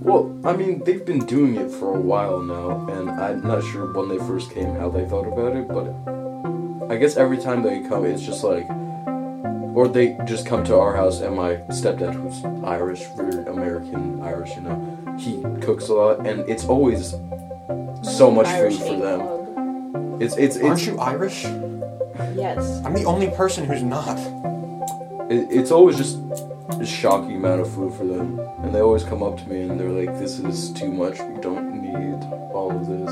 Well, 0.00 0.40
I 0.44 0.56
mean, 0.56 0.82
they've 0.84 1.04
been 1.04 1.24
doing 1.26 1.56
it 1.56 1.70
for 1.70 1.94
a 1.94 2.00
while 2.00 2.40
now, 2.40 2.86
and 2.88 3.10
I'm 3.10 3.42
not 3.42 3.62
sure 3.62 3.92
when 3.92 4.08
they 4.08 4.18
first 4.18 4.50
came 4.50 4.74
how 4.74 4.88
they 4.88 5.04
thought 5.04 5.26
about 5.26 5.54
it, 5.56 5.68
but 5.68 6.92
I 6.92 6.96
guess 6.96 7.16
every 7.16 7.38
time 7.38 7.62
they 7.62 7.80
come, 7.88 8.06
it's 8.06 8.22
just 8.22 8.42
like, 8.42 8.68
or 9.76 9.86
they 9.86 10.16
just 10.24 10.46
come 10.46 10.64
to 10.64 10.76
our 10.76 10.96
house, 10.96 11.20
and 11.20 11.36
my 11.36 11.56
stepdad, 11.68 12.14
who's 12.14 12.42
Irish, 12.64 13.02
very 13.16 13.44
American 13.46 14.22
Irish, 14.22 14.56
you 14.56 14.62
know, 14.62 15.16
he 15.18 15.42
cooks 15.60 15.88
a 15.88 15.94
lot, 15.94 16.26
and 16.26 16.48
it's 16.48 16.64
always 16.64 17.14
so 18.08 18.30
much 18.30 18.46
Irish 18.46 18.78
food 18.78 18.86
for 18.88 18.96
them. 18.96 19.20
club. 19.20 20.22
It's 20.22 20.36
it's 20.36 20.56
Aren't 20.56 20.78
it's 20.78 20.86
you 20.86 20.98
Irish? 20.98 21.44
Yes. 22.34 22.82
I'm 22.84 22.94
the 22.94 23.04
only 23.04 23.28
person 23.30 23.64
who's 23.64 23.82
not. 23.82 24.18
it, 25.30 25.46
it's 25.50 25.70
always 25.70 25.96
just 25.96 26.18
a 26.80 26.86
shocking 26.86 27.36
amount 27.36 27.60
of 27.60 27.70
food 27.72 27.92
for 27.94 28.04
them, 28.04 28.38
and 28.62 28.74
they 28.74 28.80
always 28.80 29.04
come 29.04 29.22
up 29.22 29.36
to 29.38 29.48
me 29.48 29.62
and 29.62 29.78
they're 29.78 29.90
like, 29.90 30.18
"This 30.18 30.38
is 30.38 30.70
too 30.72 30.90
much. 30.90 31.18
We 31.20 31.40
don't 31.40 31.80
need 31.82 32.22
all 32.52 32.70
of 32.70 32.86
this." 32.86 33.10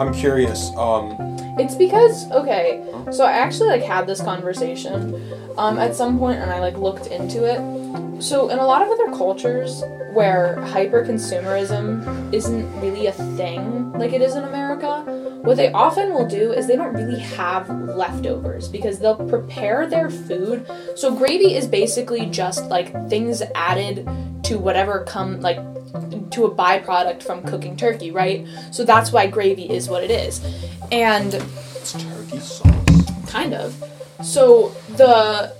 I'm 0.00 0.12
curious. 0.14 0.70
Um, 0.76 1.14
It's 1.58 1.74
because 1.74 2.30
okay, 2.30 2.82
so 3.10 3.24
I 3.24 3.32
actually 3.32 3.68
like 3.70 3.82
had 3.82 4.06
this 4.06 4.20
conversation 4.20 5.14
um, 5.58 5.78
at 5.78 5.94
some 5.94 6.18
point, 6.18 6.38
and 6.38 6.50
I 6.50 6.60
like 6.60 6.76
looked 6.76 7.06
into 7.08 7.44
it. 7.44 8.22
So 8.22 8.48
in 8.48 8.58
a 8.58 8.66
lot 8.66 8.82
of 8.82 8.88
other 8.88 9.08
cultures 9.16 9.82
where 10.18 10.56
hyper 10.62 11.04
consumerism 11.04 12.34
isn't 12.34 12.80
really 12.80 13.06
a 13.06 13.12
thing 13.12 13.92
like 13.92 14.12
it 14.12 14.20
is 14.20 14.34
in 14.34 14.42
America, 14.42 15.02
what 15.42 15.56
they 15.56 15.70
often 15.70 16.12
will 16.12 16.26
do 16.26 16.52
is 16.52 16.66
they 16.66 16.74
don't 16.74 16.92
really 16.92 17.20
have 17.20 17.70
leftovers 17.70 18.66
because 18.66 18.98
they'll 18.98 19.28
prepare 19.28 19.86
their 19.86 20.10
food. 20.10 20.66
So 20.96 21.14
gravy 21.14 21.54
is 21.54 21.68
basically 21.68 22.26
just 22.26 22.64
like 22.64 22.90
things 23.08 23.42
added 23.54 24.08
to 24.42 24.58
whatever 24.58 25.04
come 25.04 25.40
like 25.40 25.58
to 26.32 26.46
a 26.46 26.50
byproduct 26.50 27.22
from 27.22 27.44
cooking 27.44 27.76
turkey, 27.76 28.10
right? 28.10 28.44
So 28.72 28.82
that's 28.82 29.12
why 29.12 29.28
gravy 29.28 29.70
is 29.70 29.88
what 29.88 30.02
it 30.02 30.10
is. 30.10 30.44
And 30.90 31.32
it's 31.34 31.92
turkey 31.92 32.40
sauce. 32.40 33.30
kind 33.30 33.54
of. 33.54 33.84
So 34.24 34.70
the 34.96 35.54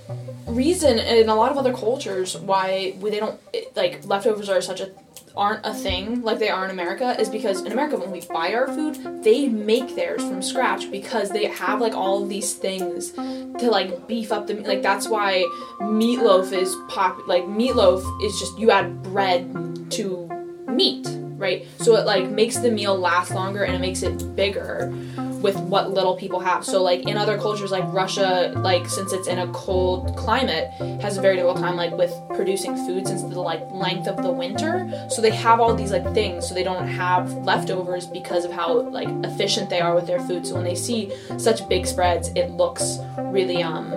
reason 0.49 0.99
in 0.99 1.29
a 1.29 1.35
lot 1.35 1.51
of 1.51 1.59
other 1.59 1.73
cultures 1.73 2.37
why 2.37 2.95
they 3.03 3.21
don't 3.21 3.41
like 3.77 4.05
leftovers 4.07 4.49
are 4.49 4.61
such 4.61 4.81
a 4.81 4.91
aren't 5.37 5.65
a 5.65 5.73
thing 5.73 6.21
like 6.23 6.39
they 6.39 6.49
are 6.49 6.65
in 6.65 6.71
America 6.71 7.19
is 7.21 7.29
because 7.29 7.63
in 7.63 7.71
America 7.71 7.97
when 7.97 8.11
we 8.11 8.21
buy 8.33 8.53
our 8.55 8.67
food 8.67 9.23
they 9.23 9.49
make 9.49 9.95
theirs 9.95 10.21
from 10.21 10.43
scratch 10.43 10.91
because 10.91 11.31
they 11.31 11.45
have 11.45 11.81
like 11.81 11.95
all 11.95 12.27
these 12.27 12.55
things 12.55 13.13
to 13.13 13.69
like 13.71 14.09
beef 14.09 14.33
up 14.33 14.47
the 14.47 14.55
like 14.55 14.83
that's 14.83 15.07
why 15.07 15.45
meatloaf 15.81 16.53
is 16.53 16.75
pop 16.89 17.17
like 17.29 17.45
meatloaf 17.45 18.03
is 18.25 18.37
just 18.41 18.59
you 18.59 18.71
add 18.71 19.03
bread 19.03 19.91
to 19.91 20.27
meat 20.67 21.07
right? 21.39 21.67
So 21.79 21.97
it 21.97 22.05
like 22.05 22.29
makes 22.29 22.59
the 22.59 22.71
meal 22.71 22.99
last 22.99 23.31
longer 23.31 23.63
and 23.63 23.75
it 23.75 23.79
makes 23.79 24.03
it 24.03 24.35
bigger 24.35 24.93
with 25.43 25.57
what 25.57 25.91
little 25.91 26.17
people 26.17 26.41
have. 26.41 26.65
So 26.65 26.83
like 26.83 27.09
in 27.09 27.17
other 27.17 27.39
cultures 27.39 27.71
like 27.71 27.85
Russia, 27.93 28.53
like 28.57 28.89
since 28.89 29.13
it's 29.13 29.29
in 29.29 29.39
a 29.39 29.47
cold 29.53 30.17
climate, 30.17 30.71
has 31.01 31.17
a 31.17 31.21
very 31.21 31.37
difficult 31.37 31.59
time 31.59 31.77
like 31.77 31.93
with 31.93 32.13
producing 32.31 32.77
food 32.77 33.07
since 33.07 33.23
the 33.23 33.41
like 33.41 33.71
length 33.71 34.07
of 34.07 34.17
the 34.23 34.31
winter. 34.31 34.91
So 35.11 35.23
they 35.23 35.31
have 35.31 35.61
all 35.61 35.75
these 35.75 35.93
like 35.93 36.13
things 36.15 36.49
so 36.49 36.55
they 36.55 36.65
don't 36.65 36.87
have 36.87 37.33
leftovers 37.45 38.07
because 38.07 38.45
of 38.45 38.53
how 38.53 38.81
like 38.81 39.09
efficient 39.25 39.71
they 39.71 39.81
are 39.81 39.95
with 39.95 40.07
their 40.07 40.21
food. 40.21 40.47
So 40.47 40.55
when 40.55 40.65
they 40.65 40.75
see 40.75 41.13
such 41.39 41.69
big 41.69 41.87
spreads, 41.87 42.29
it 42.35 42.51
looks 42.51 42.99
really 43.19 43.63
um 43.63 43.93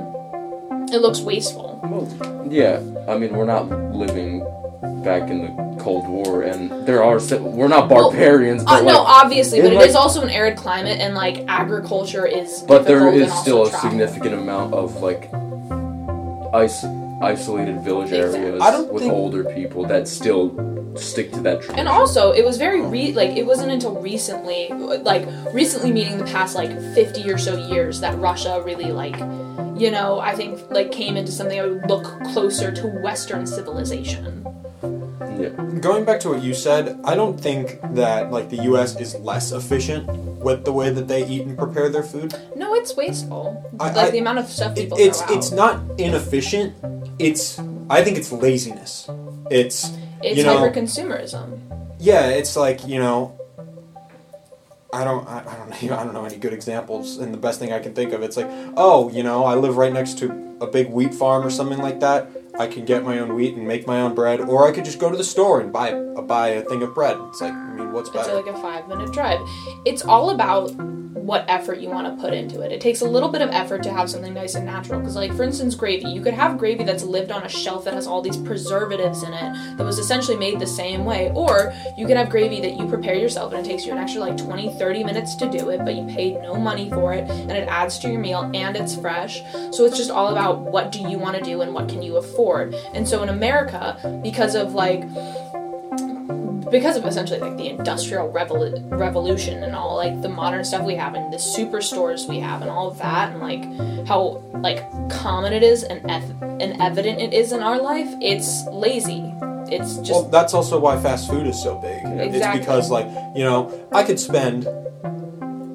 it 0.91 1.01
looks 1.01 1.21
wasteful. 1.21 1.79
Yeah, 2.49 2.81
I 3.07 3.17
mean, 3.17 3.33
we're 3.35 3.45
not 3.45 3.69
living 3.93 4.45
back 5.03 5.29
in 5.29 5.41
the 5.45 5.77
Cold 5.83 6.07
War, 6.07 6.41
and 6.43 6.85
there 6.87 7.03
are 7.03 7.19
we're 7.39 7.67
not 7.67 7.87
barbarians, 7.89 8.63
Uh, 8.63 8.65
but 8.65 8.81
no, 8.83 8.99
like, 9.03 9.23
obviously, 9.23 9.61
but 9.61 9.73
it 9.73 9.75
like- 9.75 9.89
is 9.89 9.95
also 9.95 10.21
an 10.21 10.29
arid 10.29 10.57
climate, 10.57 10.99
and 10.99 11.13
like 11.15 11.43
agriculture 11.47 12.25
is. 12.25 12.61
but 12.67 12.85
there 12.85 12.99
difficult 12.99 13.15
is 13.15 13.21
and 13.23 13.31
also 13.31 13.41
still 13.41 13.63
a 13.63 13.69
travel. 13.69 13.89
significant 13.89 14.33
amount 14.35 14.73
of 14.73 15.01
like 15.01 15.29
ice, 16.53 16.83
isolated 17.21 17.81
village 17.81 18.11
Exactly. 18.11 18.39
areas 18.39 18.87
with 18.91 19.03
think- 19.03 19.13
older 19.13 19.43
people 19.43 19.85
that 19.85 20.07
still 20.07 20.51
stick 20.95 21.31
to 21.31 21.39
that 21.41 21.61
tradition. 21.61 21.79
And 21.79 21.87
also, 21.87 22.31
it 22.31 22.43
was 22.43 22.57
very 22.57 22.81
re- 22.81 23.13
like 23.13 23.29
it 23.37 23.45
wasn't 23.45 23.71
until 23.71 23.95
recently, 24.01 24.67
like 25.03 25.25
recently 25.53 25.91
meaning 25.91 26.17
the 26.17 26.25
past 26.25 26.55
like 26.55 26.71
fifty 26.93 27.31
or 27.31 27.37
so 27.37 27.55
years 27.69 28.01
that 28.01 28.17
Russia 28.19 28.61
really 28.65 28.91
like, 28.91 29.17
you 29.77 29.89
know, 29.91 30.19
I 30.19 30.35
think 30.35 30.59
like 30.69 30.91
came 30.91 31.15
into 31.17 31.31
something 31.31 31.57
that 31.57 31.69
would 31.69 31.89
look 31.89 32.05
closer 32.33 32.71
to 32.71 32.87
Western 32.87 33.45
civilization. 33.47 34.45
Yeah, 35.41 35.79
Going 35.79 36.05
back 36.05 36.19
to 36.21 36.29
what 36.29 36.41
you 36.43 36.53
said, 36.53 36.99
I 37.03 37.15
don't 37.15 37.39
think 37.39 37.79
that 37.95 38.31
like 38.31 38.49
the 38.49 38.63
U.S. 38.63 38.99
is 38.99 39.15
less 39.15 39.51
efficient 39.51 40.07
with 40.39 40.65
the 40.65 40.71
way 40.73 40.89
that 40.89 41.07
they 41.07 41.25
eat 41.25 41.45
and 41.47 41.57
prepare 41.57 41.89
their 41.89 42.03
food. 42.03 42.33
No, 42.55 42.73
it's 42.75 42.95
wasteful. 42.95 43.45
I- 43.79 43.91
like 43.91 44.07
I- 44.07 44.11
the 44.11 44.19
amount 44.19 44.39
of 44.39 44.47
stuff 44.47 44.77
It, 44.77 44.83
people 44.83 44.97
it's 44.99 45.21
it's 45.29 45.51
not 45.51 45.81
inefficient. 45.97 46.75
It's 47.19 47.59
I 47.89 48.03
think 48.03 48.17
it's 48.17 48.31
laziness. 48.31 49.09
It's 49.49 49.91
It's 50.23 50.37
you 50.37 50.43
know- 50.43 50.57
hyper-consumerism. 50.59 51.59
yeah. 51.99 52.27
It's 52.29 52.55
like 52.55 52.87
you 52.87 52.99
know. 52.99 53.37
I 54.93 55.05
don't, 55.05 55.25
I, 55.25 55.39
I 55.39 55.55
don't 55.55 55.69
know, 55.89 55.97
I 55.97 56.03
don't 56.03 56.13
know 56.13 56.25
any 56.25 56.35
good 56.35 56.51
examples, 56.51 57.17
and 57.17 57.33
the 57.33 57.37
best 57.37 57.59
thing 57.59 57.71
I 57.71 57.79
can 57.79 57.93
think 57.93 58.11
of, 58.11 58.23
it's 58.23 58.35
like, 58.35 58.49
oh, 58.75 59.09
you 59.09 59.23
know, 59.23 59.45
I 59.45 59.55
live 59.55 59.77
right 59.77 59.93
next 59.93 60.17
to 60.19 60.57
a 60.59 60.67
big 60.67 60.89
wheat 60.89 61.13
farm 61.13 61.45
or 61.45 61.49
something 61.49 61.79
like 61.79 62.01
that. 62.01 62.27
I 62.59 62.67
can 62.67 62.85
get 62.85 63.03
my 63.03 63.19
own 63.19 63.35
wheat 63.35 63.55
and 63.55 63.67
make 63.67 63.87
my 63.87 64.01
own 64.01 64.13
bread, 64.13 64.41
or 64.41 64.67
I 64.67 64.71
could 64.71 64.85
just 64.85 64.99
go 64.99 65.09
to 65.09 65.17
the 65.17 65.23
store 65.23 65.61
and 65.61 65.71
buy 65.71 65.89
a, 65.89 66.21
buy 66.21 66.49
a 66.49 66.61
thing 66.63 66.83
of 66.83 66.93
bread. 66.93 67.17
It's 67.29 67.41
like, 67.41 67.53
I 67.53 67.73
mean, 67.73 67.91
what's 67.91 68.09
better? 68.09 68.37
It's 68.37 68.47
like 68.47 68.55
a 68.55 68.61
five 68.61 68.87
minute 68.87 69.11
drive. 69.11 69.39
It's 69.85 70.03
all 70.03 70.29
about 70.29 70.71
what 71.25 71.45
effort 71.47 71.79
you 71.79 71.89
want 71.89 72.07
to 72.07 72.21
put 72.21 72.33
into 72.33 72.61
it. 72.61 72.71
It 72.71 72.81
takes 72.81 73.01
a 73.01 73.05
little 73.05 73.29
bit 73.29 73.41
of 73.41 73.49
effort 73.49 73.83
to 73.83 73.91
have 73.91 74.09
something 74.09 74.33
nice 74.33 74.55
and 74.55 74.65
natural. 74.65 74.99
Because, 74.99 75.15
like, 75.15 75.33
for 75.35 75.43
instance, 75.43 75.75
gravy. 75.75 76.09
You 76.09 76.21
could 76.21 76.33
have 76.33 76.57
gravy 76.57 76.83
that's 76.83 77.03
lived 77.03 77.31
on 77.31 77.43
a 77.43 77.49
shelf 77.49 77.85
that 77.85 77.93
has 77.93 78.07
all 78.07 78.21
these 78.21 78.37
preservatives 78.37 79.23
in 79.23 79.33
it 79.33 79.77
that 79.77 79.85
was 79.85 79.99
essentially 79.99 80.37
made 80.37 80.59
the 80.59 80.67
same 80.67 81.05
way. 81.05 81.31
Or 81.35 81.73
you 81.97 82.07
can 82.07 82.17
have 82.17 82.29
gravy 82.29 82.61
that 82.61 82.77
you 82.77 82.87
prepare 82.87 83.15
yourself 83.15 83.53
and 83.53 83.65
it 83.65 83.69
takes 83.69 83.85
you 83.85 83.91
an 83.91 83.97
extra 83.97 84.21
like 84.21 84.37
20, 84.37 84.77
30 84.77 85.03
minutes 85.03 85.35
to 85.35 85.49
do 85.49 85.69
it, 85.69 85.79
but 85.79 85.95
you 85.95 86.05
paid 86.07 86.41
no 86.41 86.55
money 86.55 86.89
for 86.89 87.13
it 87.13 87.29
and 87.29 87.51
it 87.51 87.67
adds 87.67 87.99
to 87.99 88.09
your 88.09 88.19
meal 88.19 88.49
and 88.53 88.75
it's 88.75 88.95
fresh. 88.95 89.41
So 89.71 89.85
it's 89.85 89.97
just 89.97 90.11
all 90.11 90.29
about 90.29 90.59
what 90.59 90.91
do 90.91 90.99
you 90.99 91.17
want 91.17 91.37
to 91.37 91.43
do 91.43 91.61
and 91.61 91.73
what 91.73 91.89
can 91.89 92.01
you 92.01 92.17
afford. 92.17 92.73
And 92.93 93.07
so 93.07 93.23
in 93.23 93.29
America, 93.29 94.19
because 94.23 94.55
of 94.55 94.73
like 94.73 95.03
because 96.71 96.95
of 96.95 97.05
essentially 97.05 97.39
like 97.39 97.57
the 97.57 97.67
industrial 97.67 98.31
revol- 98.31 98.89
revolution 98.97 99.63
and 99.63 99.75
all 99.75 99.95
like 99.97 100.21
the 100.21 100.29
modern 100.29 100.63
stuff 100.63 100.85
we 100.85 100.95
have 100.95 101.13
and 101.15 101.31
the 101.31 101.37
superstores 101.37 102.27
we 102.27 102.39
have 102.39 102.61
and 102.61 102.71
all 102.71 102.89
of 102.89 102.97
that 102.97 103.31
and 103.31 103.41
like 103.41 104.07
how 104.07 104.41
like 104.61 104.79
common 105.09 105.53
it 105.53 105.63
is 105.63 105.83
and 105.83 106.09
ev- 106.09 106.41
and 106.41 106.81
evident 106.81 107.19
it 107.19 107.33
is 107.33 107.51
in 107.51 107.61
our 107.61 107.81
life 107.81 108.07
it's 108.21 108.65
lazy 108.71 109.33
it's 109.71 109.97
just 109.97 110.11
Well, 110.11 110.23
that's 110.23 110.53
also 110.53 110.79
why 110.79 110.99
fast 111.01 111.29
food 111.29 111.47
is 111.47 111.61
so 111.61 111.77
big. 111.79 111.99
Exactly. 112.03 112.37
It's 112.39 112.57
because, 112.57 112.91
like, 112.91 113.05
you 113.35 113.43
know, 113.45 113.87
I 113.93 114.03
could 114.03 114.19
spend 114.19 114.63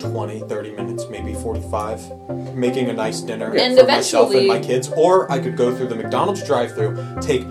20, 0.01 0.41
30 0.41 0.71
minutes, 0.73 1.07
maybe 1.09 1.33
45, 1.33 2.55
making 2.55 2.91
a 2.91 2.93
nice 2.93 3.23
dinner 3.23 3.57
And 3.57 3.79
for 3.79 3.87
myself 3.87 4.35
and 4.35 4.49
my 4.49 4.61
kids, 4.61 4.93
or 4.97 5.31
I 5.33 5.39
could 5.39 5.57
go 5.57 5.75
through 5.75 5.89
the 5.89 5.95
McDonald's 5.95 6.45
drive 6.45 6.75
through, 6.75 6.95
take. 7.23 7.47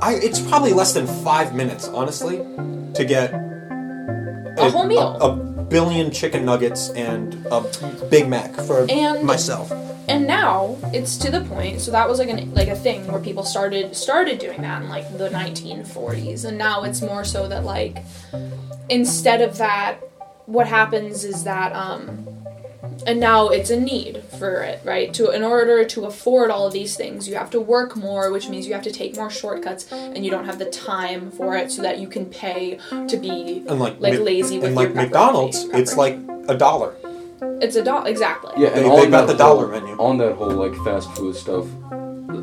I, 0.00 0.14
it's 0.14 0.40
probably 0.40 0.72
less 0.72 0.94
than 0.94 1.06
five 1.06 1.54
minutes, 1.54 1.86
honestly, 1.88 2.38
to 3.00 3.04
get 3.06 3.32
A 4.58 4.70
whole 4.70 4.86
meal. 4.86 5.16
A, 5.20 5.30
a 5.30 5.64
billion 5.64 6.10
chicken 6.10 6.44
nuggets 6.44 6.90
and 6.90 7.34
a 7.50 7.60
Big 8.10 8.28
Mac 8.28 8.54
for 8.54 8.86
And- 8.90 9.24
myself. 9.24 9.72
and 10.08 10.26
now 10.26 10.76
it's 10.92 11.16
to 11.18 11.30
the 11.30 11.40
point 11.42 11.80
so 11.80 11.90
that 11.92 12.08
was 12.08 12.18
like 12.18 12.28
an 12.28 12.52
like 12.52 12.66
a 12.68 12.74
thing 12.74 13.06
where 13.06 13.20
people 13.20 13.44
started 13.44 13.94
started 13.94 14.38
doing 14.40 14.60
that 14.62 14.82
in 14.82 14.88
like 14.88 15.06
the 15.18 15.28
1940s 15.28 16.44
and 16.44 16.58
now 16.58 16.82
it's 16.82 17.00
more 17.00 17.22
so 17.24 17.46
that 17.48 17.64
like 17.64 17.98
instead 18.88 19.40
of 19.40 19.56
that 19.58 19.98
what 20.46 20.66
happens 20.66 21.22
is 21.24 21.44
that 21.44 21.72
um 21.74 22.26
and 23.06 23.18
now 23.20 23.48
it's 23.48 23.70
a 23.70 23.78
need 23.80 24.22
for 24.38 24.62
it 24.62 24.80
right 24.84 25.12
to 25.14 25.30
in 25.30 25.42
order 25.42 25.84
to 25.84 26.04
afford 26.04 26.50
all 26.50 26.66
of 26.66 26.72
these 26.72 26.96
things 26.96 27.28
you 27.28 27.34
have 27.34 27.50
to 27.50 27.60
work 27.60 27.96
more 27.96 28.30
which 28.30 28.48
means 28.48 28.66
you 28.66 28.72
have 28.74 28.82
to 28.82 28.90
take 28.92 29.16
more 29.16 29.30
shortcuts 29.30 29.90
and 29.92 30.24
you 30.24 30.30
don't 30.30 30.44
have 30.44 30.58
the 30.58 30.70
time 30.70 31.30
for 31.30 31.56
it 31.56 31.70
so 31.70 31.82
that 31.82 31.98
you 31.98 32.08
can 32.08 32.26
pay 32.26 32.78
to 33.08 33.16
be 33.16 33.64
And 33.68 33.78
like, 33.80 34.00
like 34.00 34.14
Mc- 34.14 34.22
lazy 34.22 34.56
with 34.58 34.66
and 34.66 34.74
like 34.74 34.88
your 34.88 34.96
McDonald's, 34.96 35.64
it's 35.72 35.96
like 35.96 36.18
a 36.48 36.56
dollar. 36.56 36.94
it's 37.62 37.76
a 37.76 37.82
dollar 37.84 38.08
exactly 38.08 38.52
yeah, 38.56 38.70
They- 38.70 38.82
and 38.84 38.90
they 38.92 39.04
on 39.06 39.10
got 39.10 39.26
that 39.26 39.32
the 39.32 39.38
dollar 39.38 39.66
whole- 39.70 39.80
menu. 39.80 39.96
on 39.98 40.18
that 40.18 40.34
whole 40.34 40.50
like 40.50 40.74
fast 40.84 41.10
food 41.16 41.34
stuff. 41.36 41.66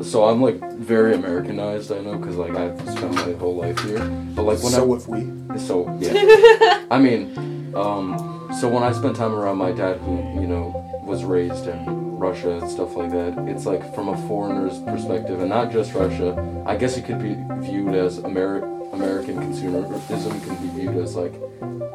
So 0.02 0.26
I'm 0.26 0.40
like 0.42 0.60
very 0.74 1.14
Americanized, 1.14 1.90
I 1.90 2.00
know, 2.00 2.18
because 2.18 2.36
like 2.36 2.54
I've 2.54 2.78
spent 2.90 3.14
my 3.14 3.32
whole 3.32 3.56
life 3.56 3.78
here. 3.84 3.98
But 4.34 4.42
like 4.42 4.58
when 4.62 4.74
I 4.74 4.78
so 4.78 4.94
if 4.94 5.08
we. 5.08 5.26
So 5.58 5.96
yeah, 5.98 6.84
I 6.90 6.98
mean, 6.98 7.72
um, 7.74 8.37
so 8.54 8.68
when 8.68 8.82
I 8.82 8.92
spend 8.92 9.16
time 9.16 9.34
around 9.34 9.58
my 9.58 9.72
dad, 9.72 9.98
who 9.98 10.16
you 10.40 10.46
know 10.46 11.00
was 11.02 11.24
raised 11.24 11.66
in 11.66 12.16
Russia 12.16 12.58
and 12.58 12.70
stuff 12.70 12.96
like 12.96 13.10
that, 13.10 13.38
it's 13.48 13.66
like 13.66 13.94
from 13.94 14.08
a 14.08 14.16
foreigner's 14.28 14.78
perspective, 14.80 15.40
and 15.40 15.48
not 15.48 15.70
just 15.70 15.94
Russia. 15.94 16.62
I 16.66 16.76
guess 16.76 16.96
it 16.96 17.04
could 17.04 17.22
be 17.22 17.36
viewed 17.66 17.94
as 17.94 18.18
Ameri- 18.20 18.92
American 18.92 19.36
consumerism 19.36 20.44
can 20.44 20.56
be 20.56 20.68
viewed 20.80 20.96
as 20.96 21.14
like 21.14 21.34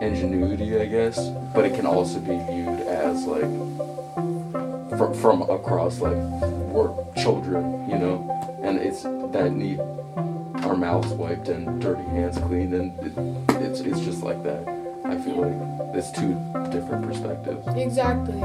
ingenuity, 0.01 0.79
I 0.79 0.85
guess, 0.85 1.29
but 1.53 1.65
it 1.65 1.73
can 1.73 1.85
also 1.85 2.19
be 2.19 2.37
viewed 2.51 2.81
as 2.87 3.25
like 3.25 3.49
from 4.97 5.13
from 5.15 5.41
across 5.43 5.99
like 5.99 6.17
we're 6.73 6.93
children, 7.15 7.89
you 7.89 7.97
know, 7.97 8.59
and 8.63 8.79
it's 8.79 9.03
that 9.03 9.51
need 9.51 9.79
our 10.63 10.75
mouths 10.75 11.11
wiped 11.13 11.49
and 11.49 11.81
dirty 11.81 12.03
hands 12.03 12.37
cleaned, 12.37 12.73
and 12.73 12.99
it, 12.99 13.61
it's 13.63 13.79
it's 13.81 13.99
just 13.99 14.23
like 14.23 14.41
that. 14.43 14.82
I 15.05 15.17
feel 15.17 15.35
like 15.41 15.95
it's 15.95 16.11
two 16.11 16.33
different 16.71 17.05
perspectives. 17.05 17.67
Exactly. 17.75 18.41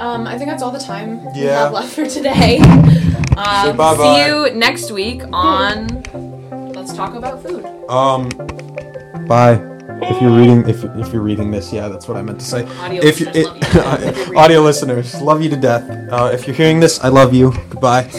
Um, 0.00 0.26
I 0.26 0.38
think 0.38 0.50
that's 0.50 0.62
all 0.62 0.70
the 0.70 0.78
time 0.78 1.24
we 1.34 1.40
have 1.40 1.72
left 1.72 1.94
for 1.94 2.06
today. 2.06 2.60
Um, 3.36 3.76
bye-bye. 3.76 3.96
see 3.96 4.26
you 4.26 4.50
next 4.54 4.90
week 4.90 5.22
on 5.32 6.02
Let's 6.74 6.92
Talk 6.92 7.14
About 7.14 7.42
Food. 7.42 7.64
Um. 7.88 8.28
Bye. 9.26 9.54
If 10.02 10.20
you're 10.20 10.36
reading, 10.36 10.68
if 10.68 10.84
if 10.84 11.12
you're 11.12 11.22
reading 11.22 11.50
this, 11.50 11.72
yeah, 11.72 11.88
that's 11.88 12.08
what 12.08 12.16
I 12.16 12.22
meant 12.22 12.40
to 12.40 12.44
say. 12.44 12.66
Audio 12.78 13.02
if 13.02 13.20
you, 13.20 13.26
listeners 13.26 13.74
love 13.74 14.02
you. 14.02 14.08
If 14.08 14.26
you're 14.26 14.38
audio 14.38 14.60
listeners, 14.60 15.22
love 15.22 15.42
you 15.42 15.48
to 15.48 15.56
death. 15.56 15.88
Uh, 16.10 16.30
if 16.34 16.46
you're 16.46 16.56
hearing 16.56 16.80
this, 16.80 17.00
I 17.00 17.08
love 17.08 17.32
you. 17.32 17.52
Goodbye. 17.70 18.10